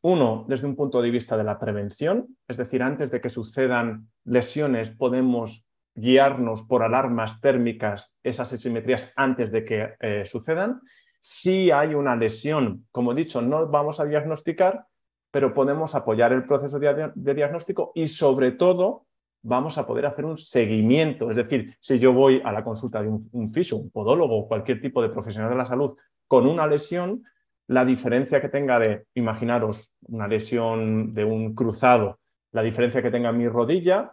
Uno, 0.00 0.44
desde 0.48 0.66
un 0.66 0.76
punto 0.76 1.02
de 1.02 1.10
vista 1.10 1.36
de 1.36 1.44
la 1.44 1.58
prevención, 1.58 2.26
es 2.46 2.56
decir, 2.56 2.82
antes 2.82 3.10
de 3.10 3.20
que 3.20 3.28
sucedan 3.28 4.08
lesiones, 4.24 4.90
podemos 4.90 5.67
guiarnos 5.98 6.62
por 6.64 6.82
alarmas 6.82 7.40
térmicas 7.40 8.12
esas 8.22 8.52
asimetrías 8.52 9.12
antes 9.16 9.50
de 9.50 9.64
que 9.64 9.94
eh, 10.00 10.24
sucedan. 10.26 10.80
Si 11.20 11.70
hay 11.70 11.94
una 11.94 12.16
lesión, 12.16 12.86
como 12.92 13.12
he 13.12 13.16
dicho, 13.16 13.42
no 13.42 13.66
vamos 13.66 13.98
a 14.00 14.04
diagnosticar, 14.04 14.86
pero 15.30 15.52
podemos 15.52 15.94
apoyar 15.94 16.32
el 16.32 16.44
proceso 16.44 16.78
de, 16.78 17.12
diagnóstico 17.14 17.92
y 17.94 18.06
sobre 18.06 18.52
todo 18.52 19.06
vamos 19.42 19.76
a 19.78 19.86
poder 19.86 20.06
hacer 20.06 20.24
un 20.24 20.38
seguimiento. 20.38 21.30
Es 21.30 21.36
decir, 21.36 21.76
si 21.80 21.98
yo 21.98 22.12
voy 22.12 22.40
a 22.44 22.52
la 22.52 22.64
consulta 22.64 23.02
de 23.02 23.08
un, 23.08 23.52
fisio, 23.52 23.76
un 23.76 23.90
podólogo 23.90 24.38
o 24.38 24.48
cualquier 24.48 24.80
tipo 24.80 25.02
de 25.02 25.10
profesional 25.10 25.50
de 25.50 25.56
la 25.56 25.66
salud 25.66 25.96
con 26.26 26.46
una 26.46 26.66
lesión, 26.66 27.24
la 27.66 27.84
diferencia 27.84 28.40
que 28.40 28.48
tenga 28.48 28.78
de, 28.78 29.04
imaginaros, 29.14 29.92
una 30.02 30.28
lesión 30.28 31.12
de 31.12 31.24
un 31.24 31.54
cruzado, 31.54 32.18
la 32.52 32.62
diferencia 32.62 33.02
que 33.02 33.10
tenga 33.10 33.30
en 33.30 33.38
mi 33.38 33.48
rodilla, 33.48 34.12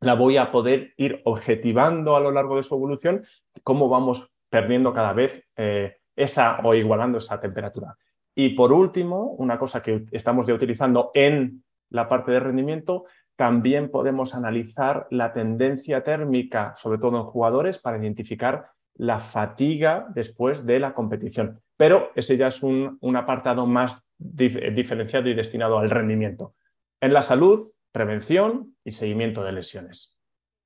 la 0.00 0.14
voy 0.14 0.36
a 0.36 0.50
poder 0.52 0.92
ir 0.96 1.22
objetivando 1.24 2.16
a 2.16 2.20
lo 2.20 2.30
largo 2.30 2.56
de 2.56 2.62
su 2.62 2.74
evolución, 2.74 3.24
cómo 3.62 3.88
vamos 3.88 4.30
perdiendo 4.48 4.92
cada 4.92 5.12
vez 5.12 5.44
eh, 5.56 5.96
esa 6.16 6.60
o 6.64 6.74
igualando 6.74 7.18
esa 7.18 7.40
temperatura. 7.40 7.96
Y 8.34 8.50
por 8.50 8.72
último, 8.72 9.32
una 9.38 9.58
cosa 9.58 9.82
que 9.82 10.06
estamos 10.12 10.46
ya 10.46 10.54
utilizando 10.54 11.10
en 11.14 11.64
la 11.90 12.08
parte 12.08 12.30
de 12.30 12.40
rendimiento, 12.40 13.04
también 13.36 13.90
podemos 13.90 14.34
analizar 14.34 15.06
la 15.10 15.32
tendencia 15.32 16.02
térmica, 16.02 16.74
sobre 16.76 16.98
todo 16.98 17.16
en 17.16 17.24
jugadores, 17.24 17.78
para 17.78 17.98
identificar 17.98 18.70
la 18.94 19.20
fatiga 19.20 20.06
después 20.14 20.66
de 20.66 20.80
la 20.80 20.92
competición. 20.92 21.60
Pero 21.76 22.10
ese 22.16 22.36
ya 22.36 22.48
es 22.48 22.62
un, 22.62 22.98
apartado 23.16 23.66
más 23.66 24.04
diferenciado 24.18 25.28
y 25.28 25.34
destinado 25.34 25.78
al 25.78 25.90
rendimiento. 25.90 26.54
En 27.00 27.12
la 27.12 27.22
salud, 27.22 27.70
prevención 27.92 28.76
y 28.84 28.92
seguimiento 28.92 29.42
de 29.42 29.52
lesiones. 29.52 30.18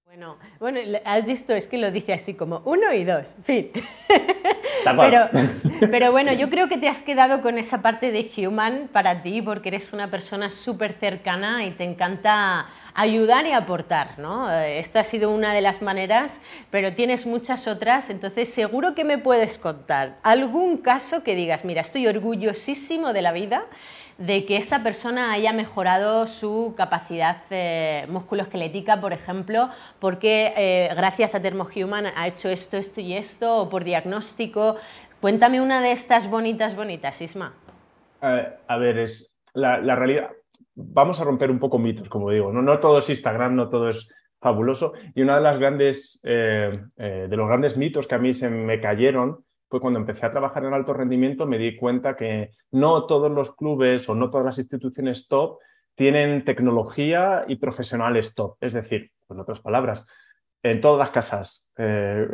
Bueno, 0.05 0.39
bueno, 0.61 0.79
has 1.07 1.25
visto, 1.25 1.55
es 1.55 1.67
que 1.67 1.79
lo 1.79 1.91
dice 1.91 2.13
así 2.13 2.35
como 2.35 2.61
uno 2.67 2.93
y 2.93 3.03
dos, 3.05 3.35
fin. 3.45 3.71
Pero, 4.85 5.29
pero, 5.91 6.11
bueno, 6.11 6.33
yo 6.33 6.51
creo 6.51 6.69
que 6.69 6.77
te 6.77 6.89
has 6.89 7.03
quedado 7.03 7.41
con 7.41 7.57
esa 7.57 7.83
parte 7.83 8.11
de 8.11 8.31
human 8.37 8.89
para 8.93 9.23
ti 9.23 9.41
porque 9.41 9.69
eres 9.69 9.93
una 9.93 10.11
persona 10.11 10.51
súper 10.51 10.95
cercana 10.95 11.65
y 11.65 11.71
te 11.71 11.85
encanta 11.85 12.67
ayudar 12.95 13.47
y 13.47 13.53
aportar, 13.53 14.19
¿no? 14.19 14.51
Eh, 14.53 14.81
esta 14.81 15.01
ha 15.01 15.05
sido 15.05 15.31
una 15.31 15.55
de 15.55 15.61
las 15.61 15.83
maneras, 15.83 16.41
pero 16.71 16.95
tienes 16.95 17.27
muchas 17.27 17.69
otras, 17.69 18.11
entonces 18.11 18.53
seguro 18.53 18.95
que 18.95 19.05
me 19.05 19.19
puedes 19.19 19.57
contar 19.57 20.19
algún 20.23 20.79
caso 20.79 21.23
que 21.23 21.35
digas, 21.35 21.65
mira, 21.65 21.81
estoy 21.81 22.07
orgullosísimo 22.07 23.13
de 23.13 23.23
la 23.23 23.33
vida 23.33 23.67
de 24.19 24.45
que 24.45 24.57
esta 24.57 24.83
persona 24.83 25.33
haya 25.33 25.53
mejorado 25.53 26.27
su 26.27 26.75
capacidad 26.77 27.39
eh, 27.51 28.07
musculoesquelética, 28.09 29.01
por 29.01 29.13
ejemplo, 29.13 29.69
porque 29.99 30.53
eh, 30.57 30.89
gracias 30.97 31.35
a 31.35 31.41
Thermohuman 31.41 32.07
ha 32.17 32.27
hecho 32.27 32.49
esto, 32.49 32.77
esto 32.77 33.01
y 33.01 33.15
esto, 33.15 33.63
o 33.63 33.69
por 33.69 33.85
diagnóstico. 33.85 34.77
Cuéntame 35.21 35.61
una 35.61 35.81
de 35.81 35.93
estas 35.93 36.29
bonitas, 36.29 36.77
bonitas, 36.77 37.21
Isma. 37.21 37.55
a 38.21 38.77
ver, 38.77 38.99
es 38.99 39.39
la, 39.55 39.79
realidad. 39.95 40.31
Vamos 40.75 41.21
a 41.21 41.25
romper 41.25 41.51
un 41.51 41.59
poco 41.59 41.79
mitos, 41.79 42.09
como 42.09 42.31
digo. 42.31 42.53
No, 42.53 42.63
no 42.63 42.79
todo 42.79 42.99
es 42.99 43.09
Instagram, 43.09 43.55
no 43.55 43.69
todo 43.69 43.91
es 43.91 44.09
fabuloso. 44.41 44.95
Y 45.15 45.23
una 45.23 45.37
de 45.37 45.43
las 45.43 45.59
grandes, 45.59 46.21
eh, 46.25 46.81
de 46.97 47.37
los 47.37 47.47
grandes 47.47 47.77
mitos 47.77 48.07
que 48.07 48.15
a 48.15 48.19
mí 48.19 48.35
se 48.35 48.51
me 48.51 48.81
cayeron 48.81 49.45
fue 49.73 49.81
cuando 49.81 50.01
empecé 50.01 50.27
a 50.27 50.31
trabajar 50.31 50.67
en 50.67 50.75
alto 50.75 50.93
rendimiento, 50.93 51.47
me 51.47 51.57
di 51.57 51.77
cuenta 51.79 52.15
que 52.15 52.51
no 52.73 53.07
todos 53.07 53.33
los 53.33 53.57
clubes 53.57 54.07
o 54.07 54.15
no 54.15 54.29
todas 54.29 54.45
las 54.45 54.59
instituciones 54.59 55.29
top 55.29 55.61
tienen 55.95 56.45
tecnología 56.45 57.47
y 57.49 57.57
profesionales 57.57 58.35
top. 58.35 58.59
Es 58.61 58.75
decir, 58.75 59.11
en 59.31 59.41
otras 59.41 59.61
palabras, 59.61 60.05
en 60.63 60.83
todas 60.83 60.99
las 60.99 61.11
casas 61.11 61.71
eh, 61.79 62.29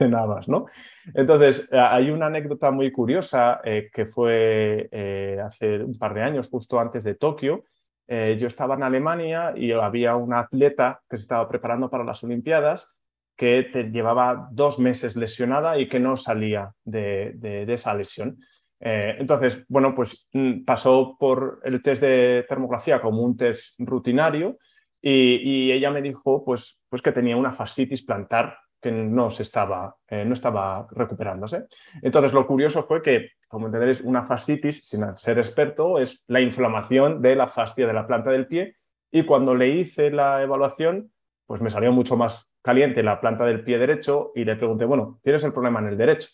más, 0.10 0.48
¿no? 0.48 0.66
Entonces, 1.14 1.68
eh, 1.70 1.78
hay 1.78 2.10
una 2.10 2.26
anécdota 2.26 2.72
muy 2.72 2.90
curiosa 2.90 3.60
eh, 3.62 3.88
que 3.94 4.06
fue 4.06 4.88
eh, 4.90 5.38
hace 5.40 5.84
un 5.84 5.96
par 5.96 6.14
de 6.14 6.22
años, 6.22 6.48
justo 6.50 6.80
antes 6.80 7.04
de 7.04 7.14
Tokio. 7.14 7.62
yo 8.08 8.48
estaba 8.48 8.74
en 8.74 8.82
Alemania 8.82 9.52
y 9.54 9.70
había 9.70 10.16
una 10.16 10.40
atleta 10.40 11.00
que 11.08 11.16
se 11.16 11.22
estaba 11.22 11.48
preparando 11.48 11.88
para 11.88 12.02
las 12.02 12.24
Olimpiadas 12.24 12.92
que 13.40 13.62
te 13.72 13.84
llevaba 13.84 14.48
dos 14.52 14.78
meses 14.78 15.16
lesionada 15.16 15.78
y 15.78 15.88
que 15.88 15.98
no 15.98 16.18
salía 16.18 16.74
de, 16.84 17.64
esa 17.68 17.94
lesión. 17.94 18.36
Eh, 18.78 19.16
entonces, 19.18 19.64
bueno, 19.66 19.94
pues 19.94 20.28
mm, 20.34 20.64
pasó 20.66 21.16
por 21.18 21.58
el 21.64 21.82
test 21.82 22.02
de 22.02 22.44
termografía 22.46 23.00
como 23.00 23.22
un 23.22 23.38
test 23.38 23.76
rutinario 23.78 24.58
y, 25.00 25.72
ella 25.72 25.90
me 25.90 26.02
dijo 26.02 26.44
pues, 26.44 26.76
pues 26.90 27.00
que 27.00 27.12
tenía 27.12 27.38
una 27.38 27.52
fascitis 27.52 28.04
plantar 28.04 28.58
que 28.78 28.92
no, 28.92 29.30
se 29.30 29.44
estaba, 29.44 29.96
eh, 30.08 30.26
no 30.26 30.34
estaba 30.34 30.86
recuperándose. 30.90 31.64
Entonces, 32.02 32.34
lo 32.34 32.46
curioso 32.46 32.82
fue 32.82 33.00
que, 33.00 33.30
como 33.48 33.66
entenderéis, 33.66 34.02
una 34.02 34.26
fascitis, 34.26 34.86
sin 34.86 35.16
ser 35.16 35.38
experto, 35.38 35.98
es 35.98 36.22
la 36.26 36.42
inflamación 36.42 37.22
de 37.22 37.36
la 37.36 37.48
fascia 37.48 37.86
de 37.86 37.94
la 37.94 38.06
planta 38.06 38.30
del 38.32 38.48
pie 38.48 38.76
y 39.10 39.22
cuando 39.22 39.54
le 39.54 39.68
hice 39.68 40.10
la 40.10 40.42
evaluación, 40.42 41.10
pues 41.46 41.62
me 41.62 41.70
salió 41.70 41.90
mucho 41.90 42.18
más 42.18 42.49
caliente 42.62 43.02
la 43.02 43.20
planta 43.20 43.44
del 43.44 43.64
pie 43.64 43.78
derecho 43.78 44.32
y 44.34 44.44
le 44.44 44.56
pregunté, 44.56 44.84
bueno, 44.84 45.20
¿tienes 45.22 45.44
el 45.44 45.52
problema 45.52 45.80
en 45.80 45.88
el 45.88 45.96
derecho? 45.96 46.28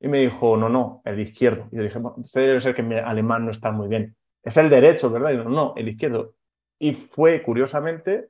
Y 0.00 0.08
me 0.08 0.18
dijo, 0.18 0.56
no, 0.56 0.68
no, 0.68 1.02
el 1.04 1.18
izquierdo. 1.20 1.68
Y 1.72 1.76
yo 1.76 1.82
dije, 1.82 1.98
bueno, 1.98 2.16
debe 2.34 2.60
ser 2.60 2.74
que 2.74 2.82
mi 2.82 2.96
alemán 2.96 3.46
no 3.46 3.50
está 3.50 3.70
muy 3.70 3.88
bien. 3.88 4.14
Es 4.42 4.56
el 4.56 4.68
derecho, 4.68 5.10
¿verdad? 5.10 5.30
Y 5.32 5.36
yo, 5.36 5.44
no, 5.44 5.74
el 5.76 5.88
izquierdo. 5.88 6.34
Y 6.78 6.92
fue, 6.92 7.42
curiosamente, 7.42 8.28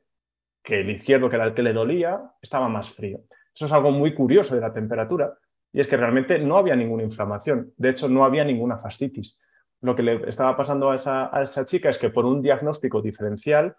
que 0.62 0.80
el 0.80 0.90
izquierdo, 0.90 1.28
que 1.28 1.36
era 1.36 1.44
el 1.44 1.54
que 1.54 1.62
le 1.62 1.72
dolía, 1.72 2.20
estaba 2.40 2.68
más 2.68 2.92
frío. 2.92 3.20
Eso 3.54 3.66
es 3.66 3.72
algo 3.72 3.90
muy 3.90 4.14
curioso 4.14 4.54
de 4.54 4.60
la 4.60 4.72
temperatura. 4.72 5.34
Y 5.72 5.80
es 5.80 5.88
que 5.88 5.96
realmente 5.96 6.38
no 6.38 6.56
había 6.56 6.76
ninguna 6.76 7.02
inflamación. 7.02 7.72
De 7.76 7.90
hecho, 7.90 8.08
no 8.08 8.24
había 8.24 8.44
ninguna 8.44 8.78
fascitis. 8.78 9.38
Lo 9.82 9.94
que 9.94 10.02
le 10.02 10.28
estaba 10.28 10.56
pasando 10.56 10.90
a 10.90 11.42
esa 11.42 11.66
chica 11.66 11.90
es 11.90 11.98
que 11.98 12.10
por 12.10 12.24
un 12.24 12.40
diagnóstico 12.40 13.02
diferencial 13.02 13.76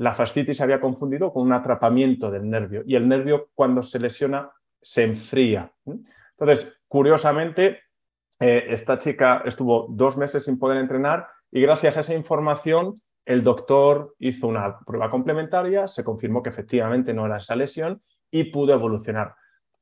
la 0.00 0.14
fascitis 0.14 0.56
se 0.56 0.62
había 0.62 0.80
confundido 0.80 1.30
con 1.30 1.42
un 1.42 1.52
atrapamiento 1.52 2.30
del 2.30 2.48
nervio 2.48 2.82
y 2.86 2.96
el 2.96 3.06
nervio 3.06 3.50
cuando 3.54 3.82
se 3.82 3.98
lesiona 3.98 4.50
se 4.80 5.02
enfría. 5.02 5.70
Entonces, 5.84 6.80
curiosamente, 6.88 7.80
eh, 8.38 8.64
esta 8.68 8.96
chica 8.96 9.42
estuvo 9.44 9.88
dos 9.90 10.16
meses 10.16 10.46
sin 10.46 10.58
poder 10.58 10.78
entrenar 10.78 11.26
y 11.52 11.60
gracias 11.60 11.98
a 11.98 12.00
esa 12.00 12.14
información 12.14 13.02
el 13.26 13.42
doctor 13.42 14.14
hizo 14.18 14.46
una 14.46 14.78
prueba 14.78 15.10
complementaria, 15.10 15.86
se 15.86 16.02
confirmó 16.02 16.42
que 16.42 16.48
efectivamente 16.48 17.12
no 17.12 17.26
era 17.26 17.36
esa 17.36 17.54
lesión 17.54 18.00
y 18.30 18.44
pudo 18.44 18.72
evolucionar. 18.72 19.34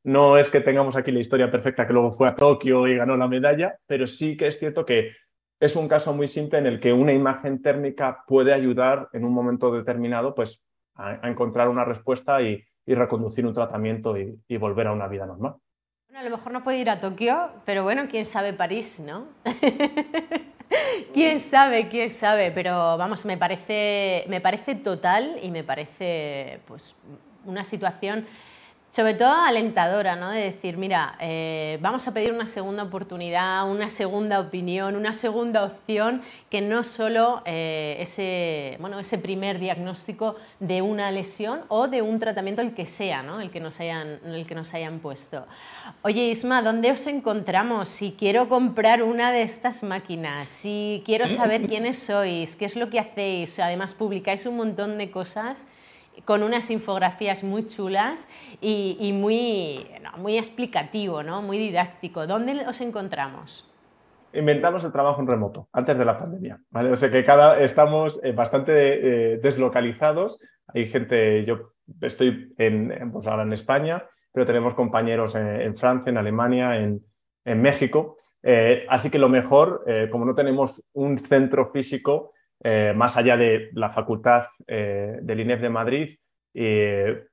No 0.02 0.36
es 0.36 0.48
que 0.48 0.60
tengamos 0.60 0.96
aquí 0.96 1.12
la 1.12 1.20
historia 1.20 1.48
perfecta 1.48 1.86
que 1.86 1.92
luego 1.92 2.10
fue 2.10 2.26
a 2.26 2.34
Tokio 2.34 2.88
y 2.88 2.96
ganó 2.96 3.16
la 3.16 3.28
medalla, 3.28 3.76
pero 3.86 4.08
sí 4.08 4.36
que 4.36 4.48
es 4.48 4.58
cierto 4.58 4.84
que 4.84 5.12
es 5.60 5.76
un 5.76 5.88
caso 5.88 6.12
muy 6.14 6.28
simple 6.28 6.58
en 6.58 6.66
el 6.66 6.80
que 6.80 6.92
una 6.92 7.12
imagen 7.12 7.62
térmica 7.62 8.24
puede 8.26 8.52
ayudar 8.52 9.08
en 9.12 9.24
un 9.24 9.32
momento 9.32 9.72
determinado 9.72 10.34
pues, 10.34 10.60
a, 10.94 11.28
encontrar 11.28 11.68
una 11.68 11.84
respuesta 11.84 12.40
y, 12.42 12.64
reconducir 12.86 13.44
un 13.44 13.52
tratamiento 13.52 14.16
y, 14.16 14.56
volver 14.56 14.86
a 14.86 14.92
una 14.92 15.08
vida 15.08 15.26
normal. 15.26 15.56
Bueno, 16.08 16.20
a 16.20 16.24
lo 16.24 16.36
mejor 16.38 16.52
no 16.52 16.64
puede 16.64 16.78
ir 16.78 16.88
a 16.88 17.00
Tokio, 17.00 17.50
pero 17.66 17.82
bueno, 17.82 18.06
quién 18.08 18.24
sabe 18.24 18.54
París, 18.54 18.98
¿no? 18.98 19.26
quién 21.12 21.38
sabe, 21.40 21.88
quién 21.88 22.08
sabe, 22.08 22.50
pero 22.50 22.96
vamos, 22.96 23.26
me 23.26 23.36
parece, 23.36 24.24
me 24.28 24.40
parece 24.40 24.74
total 24.74 25.36
y 25.42 25.50
me 25.50 25.64
parece 25.64 26.60
pues, 26.66 26.96
una 27.44 27.62
situación 27.62 28.24
sobre 28.90 29.14
todo 29.14 29.30
alentadora, 29.30 30.16
¿no? 30.16 30.30
De 30.30 30.40
decir, 30.40 30.78
mira, 30.78 31.16
eh, 31.20 31.78
vamos 31.82 32.08
a 32.08 32.14
pedir 32.14 32.32
una 32.32 32.46
segunda 32.46 32.82
oportunidad, 32.84 33.70
una 33.70 33.90
segunda 33.90 34.40
opinión, 34.40 34.96
una 34.96 35.12
segunda 35.12 35.64
opción, 35.64 36.22
que 36.48 36.62
no 36.62 36.82
solo 36.82 37.42
eh, 37.44 37.98
ese, 38.00 38.76
bueno, 38.80 38.98
ese 38.98 39.18
primer 39.18 39.58
diagnóstico 39.58 40.36
de 40.58 40.80
una 40.80 41.10
lesión 41.10 41.60
o 41.68 41.86
de 41.86 42.00
un 42.00 42.18
tratamiento, 42.18 42.62
el 42.62 42.74
que 42.74 42.86
sea, 42.86 43.22
¿no? 43.22 43.42
El 43.42 43.50
que 43.50 43.60
nos 43.60 43.78
hayan, 43.78 44.20
el 44.24 44.46
que 44.46 44.54
nos 44.54 44.72
hayan 44.72 45.00
puesto. 45.00 45.46
Oye, 46.02 46.30
Isma, 46.30 46.62
¿dónde 46.62 46.90
os 46.90 47.06
encontramos? 47.06 47.90
Si 47.90 48.12
quiero 48.18 48.48
comprar 48.48 49.02
una 49.02 49.32
de 49.32 49.42
estas 49.42 49.82
máquinas, 49.82 50.48
si 50.48 51.02
quiero 51.04 51.28
saber 51.28 51.66
quiénes 51.68 51.98
sois, 51.98 52.56
qué 52.56 52.64
es 52.64 52.74
lo 52.74 52.88
que 52.88 52.98
hacéis, 52.98 53.58
además 53.58 53.92
publicáis 53.92 54.46
un 54.46 54.56
montón 54.56 54.96
de 54.96 55.10
cosas 55.10 55.66
con 56.24 56.42
unas 56.42 56.70
infografías 56.70 57.44
muy 57.44 57.66
chulas 57.66 58.28
y, 58.60 59.12
muy, 59.14 59.86
muy 60.16 60.36
explicativo, 60.36 61.22
¿no? 61.22 61.42
muy 61.42 61.58
didáctico. 61.58 62.26
¿Dónde 62.26 62.66
os 62.66 62.80
encontramos? 62.80 63.64
Inventamos 64.32 64.84
el 64.84 64.92
trabajo 64.92 65.20
en 65.20 65.26
remoto 65.26 65.68
antes 65.72 65.96
de 65.96 66.04
la 66.04 66.18
pandemia. 66.18 66.60
¿vale? 66.70 66.90
O 66.90 66.96
sea 66.96 67.10
que 67.10 67.24
cada, 67.24 67.60
estamos 67.60 68.20
eh, 68.22 68.32
bastante 68.32 68.72
eh, 69.34 69.38
deslocalizados. 69.38 70.38
Hay 70.68 70.86
gente, 70.86 71.44
yo 71.44 71.72
estoy 72.02 72.52
en, 72.58 73.10
pues 73.10 73.26
ahora 73.26 73.44
en 73.44 73.52
España, 73.54 74.04
pero 74.32 74.44
tenemos 74.44 74.74
compañeros 74.74 75.34
en, 75.34 75.76
Francia, 75.76 76.10
en 76.10 76.18
Alemania, 76.18 76.76
en, 76.76 77.02
México. 77.44 78.16
Eh, 78.42 78.84
así 78.90 79.08
que 79.08 79.18
lo 79.18 79.30
mejor, 79.30 79.82
como 80.10 80.26
no 80.26 80.34
tenemos 80.34 80.82
un 80.92 81.16
centro 81.16 81.70
físico, 81.72 82.32
eh, 82.64 82.92
más 82.94 83.16
allá 83.16 83.36
de 83.36 83.70
la 83.72 83.90
facultad 83.90 84.46
eh, 84.66 85.18
del 85.22 85.40
INEF 85.40 85.60
de 85.60 85.68
Madrid. 85.68 86.18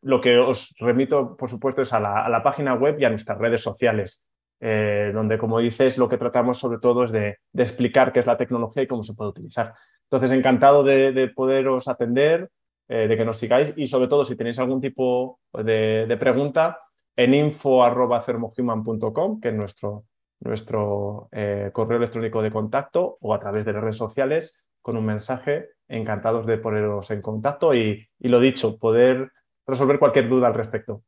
lo 0.02 0.22
que 0.22 0.38
os 0.38 0.74
remito, 0.80 1.36
por 1.36 1.50
supuesto, 1.50 1.82
es 1.82 1.92
a 1.94 2.00
la, 2.00 2.44
página 2.44 2.76
web 2.76 2.98
y 3.00 3.06
a 3.06 3.10
nuestras 3.10 3.40
redes 3.40 3.62
sociales, 3.62 4.22
eh, 4.60 5.12
donde, 5.14 5.38
como 5.38 5.60
dices, 5.60 5.98
lo 5.98 6.08
que 6.08 6.18
tratamos 6.18 6.60
sobre 6.60 6.80
todo 6.80 7.06
es 7.06 7.12
de, 7.12 7.38
explicar 7.56 8.14
qué 8.14 8.20
es 8.20 8.28
la 8.28 8.38
tecnología 8.38 8.84
y 8.84 8.88
cómo 8.88 9.04
se 9.04 9.16
puede 9.16 9.32
utilizar. 9.32 9.74
Entonces, 10.04 10.32
encantado 10.32 10.84
de, 10.84 11.32
poderos 11.36 11.88
atender, 11.88 12.50
de 12.88 13.18
que 13.18 13.26
nos 13.26 13.40
sigáis 13.40 13.74
y, 13.76 13.88
sobre 13.88 14.08
todo, 14.08 14.26
si 14.26 14.36
tenéis 14.36 14.60
algún 14.60 14.80
tipo 14.80 15.40
de, 15.54 16.18
pregunta, 16.20 16.80
en 17.16 17.34
info.thermohuman.com, 17.34 19.40
que 19.40 19.50
es 19.50 19.56
nuestro, 19.56 20.06
nuestro 20.42 21.30
eh, 21.32 21.70
correo 21.74 21.98
electrónico 21.98 22.42
de 22.42 22.52
contacto 22.52 23.18
o 23.22 23.34
a 23.34 23.40
través 23.40 23.66
de 23.66 23.74
las 23.74 23.82
redes 23.82 23.98
sociales 23.98 24.65
con 24.86 24.98
un 24.98 25.06
mensaje. 25.06 25.70
Encantados 25.88 26.46
de 26.46 26.60
poneros 26.60 27.10
en 27.10 27.24
contacto 27.24 27.74
y, 27.74 28.08
y 28.20 28.28
lo 28.28 28.40
dicho, 28.40 28.78
poder 28.78 29.32
resolver 29.66 29.98
cualquier 29.98 30.30
duda 30.30 30.48
al 30.48 30.54
respecto. 30.54 31.04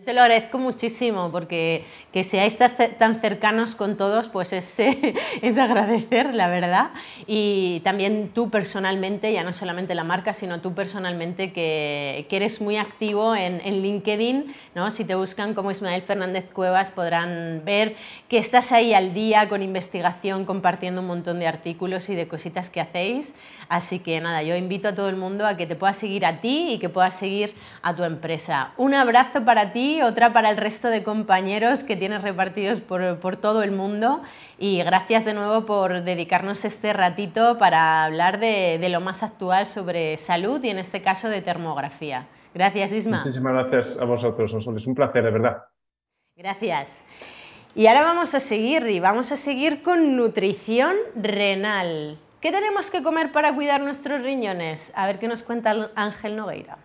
Yo 0.00 0.06
te 0.06 0.12
lo 0.14 0.22
agradezco 0.22 0.58
muchísimo 0.58 1.30
porque 1.30 1.84
que 2.10 2.24
seáis 2.24 2.56
tan 2.56 3.20
cercanos 3.20 3.74
con 3.76 3.98
todos, 3.98 4.30
pues 4.30 4.54
es, 4.54 4.78
es 5.42 5.54
de 5.54 5.60
agradecer, 5.60 6.34
la 6.34 6.48
verdad. 6.48 6.88
Y 7.26 7.82
también 7.84 8.30
tú 8.34 8.48
personalmente, 8.48 9.30
ya 9.30 9.44
no 9.44 9.52
solamente 9.52 9.94
la 9.94 10.02
marca, 10.02 10.32
sino 10.32 10.62
tú 10.62 10.74
personalmente 10.74 11.52
que, 11.52 12.26
que 12.30 12.36
eres 12.36 12.62
muy 12.62 12.78
activo 12.78 13.36
en, 13.36 13.60
en, 13.62 13.82
LinkedIn. 13.82 14.54
¿no? 14.74 14.90
Si 14.90 15.04
te 15.04 15.14
buscan 15.16 15.52
como 15.52 15.70
Ismael 15.70 16.00
Fernández 16.00 16.46
Cuevas 16.50 16.90
podrán 16.90 17.60
ver 17.66 17.94
que 18.28 18.38
estás 18.38 18.72
ahí 18.72 18.94
al 18.94 19.12
día 19.12 19.50
con 19.50 19.62
investigación, 19.62 20.46
compartiendo 20.46 21.02
un 21.02 21.08
montón 21.08 21.40
de 21.40 21.46
artículos 21.46 22.08
y 22.08 22.14
de 22.14 22.26
cositas 22.26 22.70
que 22.70 22.80
hacéis. 22.80 23.34
Así 23.68 23.98
que 23.98 24.18
nada, 24.20 24.42
yo 24.42 24.56
invito 24.56 24.88
a 24.88 24.94
todo 24.94 25.10
el 25.10 25.16
mundo 25.16 25.46
a 25.46 25.58
que 25.58 25.66
te 25.66 25.76
pueda 25.76 25.92
seguir 25.92 26.24
a 26.24 26.40
ti 26.40 26.72
y 26.72 26.78
que 26.78 26.88
pueda 26.88 27.10
seguir 27.10 27.54
a 27.82 27.94
tu 27.94 28.02
empresa. 28.02 28.72
Un 28.78 28.94
abrazo 28.94 29.44
para 29.44 29.74
ti 29.74 29.89
otra 30.02 30.32
para 30.32 30.50
el 30.50 30.56
resto 30.56 30.88
de 30.88 31.02
compañeros 31.02 31.84
que 31.84 31.96
tienes 31.96 32.22
repartidos 32.22 32.80
por, 32.80 33.36
todo 33.36 33.62
el 33.62 33.72
mundo 33.72 34.22
y 34.58 34.82
gracias 34.82 35.24
de 35.24 35.34
nuevo 35.34 35.66
por 35.66 36.02
dedicarnos 36.02 36.64
este 36.64 36.92
ratito 36.92 37.58
para 37.58 38.04
hablar 38.04 38.38
de, 38.38 38.88
lo 38.88 39.00
más 39.00 39.22
actual 39.22 39.66
sobre 39.66 40.16
salud 40.16 40.62
y 40.62 40.70
en 40.70 40.78
este 40.78 41.02
caso 41.02 41.28
de 41.28 41.42
termografía. 41.42 42.26
Gracias, 42.54 42.92
Isma. 42.92 43.18
Muchísimas 43.18 43.52
gracias 43.52 43.98
a 44.00 44.04
vosotros, 44.04 44.52
Es 44.52 44.86
un 44.86 44.94
placer, 44.94 45.24
de 45.24 45.30
verdad. 45.30 45.56
Gracias. 46.36 47.04
Y 47.74 47.86
ahora 47.86 48.02
vamos 48.02 48.34
a 48.34 48.40
seguir 48.40 48.86
y 48.86 48.98
vamos 48.98 49.30
a 49.30 49.36
seguir 49.36 49.82
con 49.82 50.16
nutrición 50.16 50.96
renal. 51.14 52.18
¿Qué 52.40 52.50
tenemos 52.50 52.90
que 52.90 53.02
comer 53.02 53.32
para 53.32 53.54
cuidar 53.54 53.80
nuestros 53.82 54.22
riñones? 54.22 54.92
A 54.96 55.06
ver 55.06 55.18
qué 55.18 55.28
nos 55.28 55.42
cuenta 55.42 55.90
Ángel 55.94 56.36
Nogueira. 56.36 56.78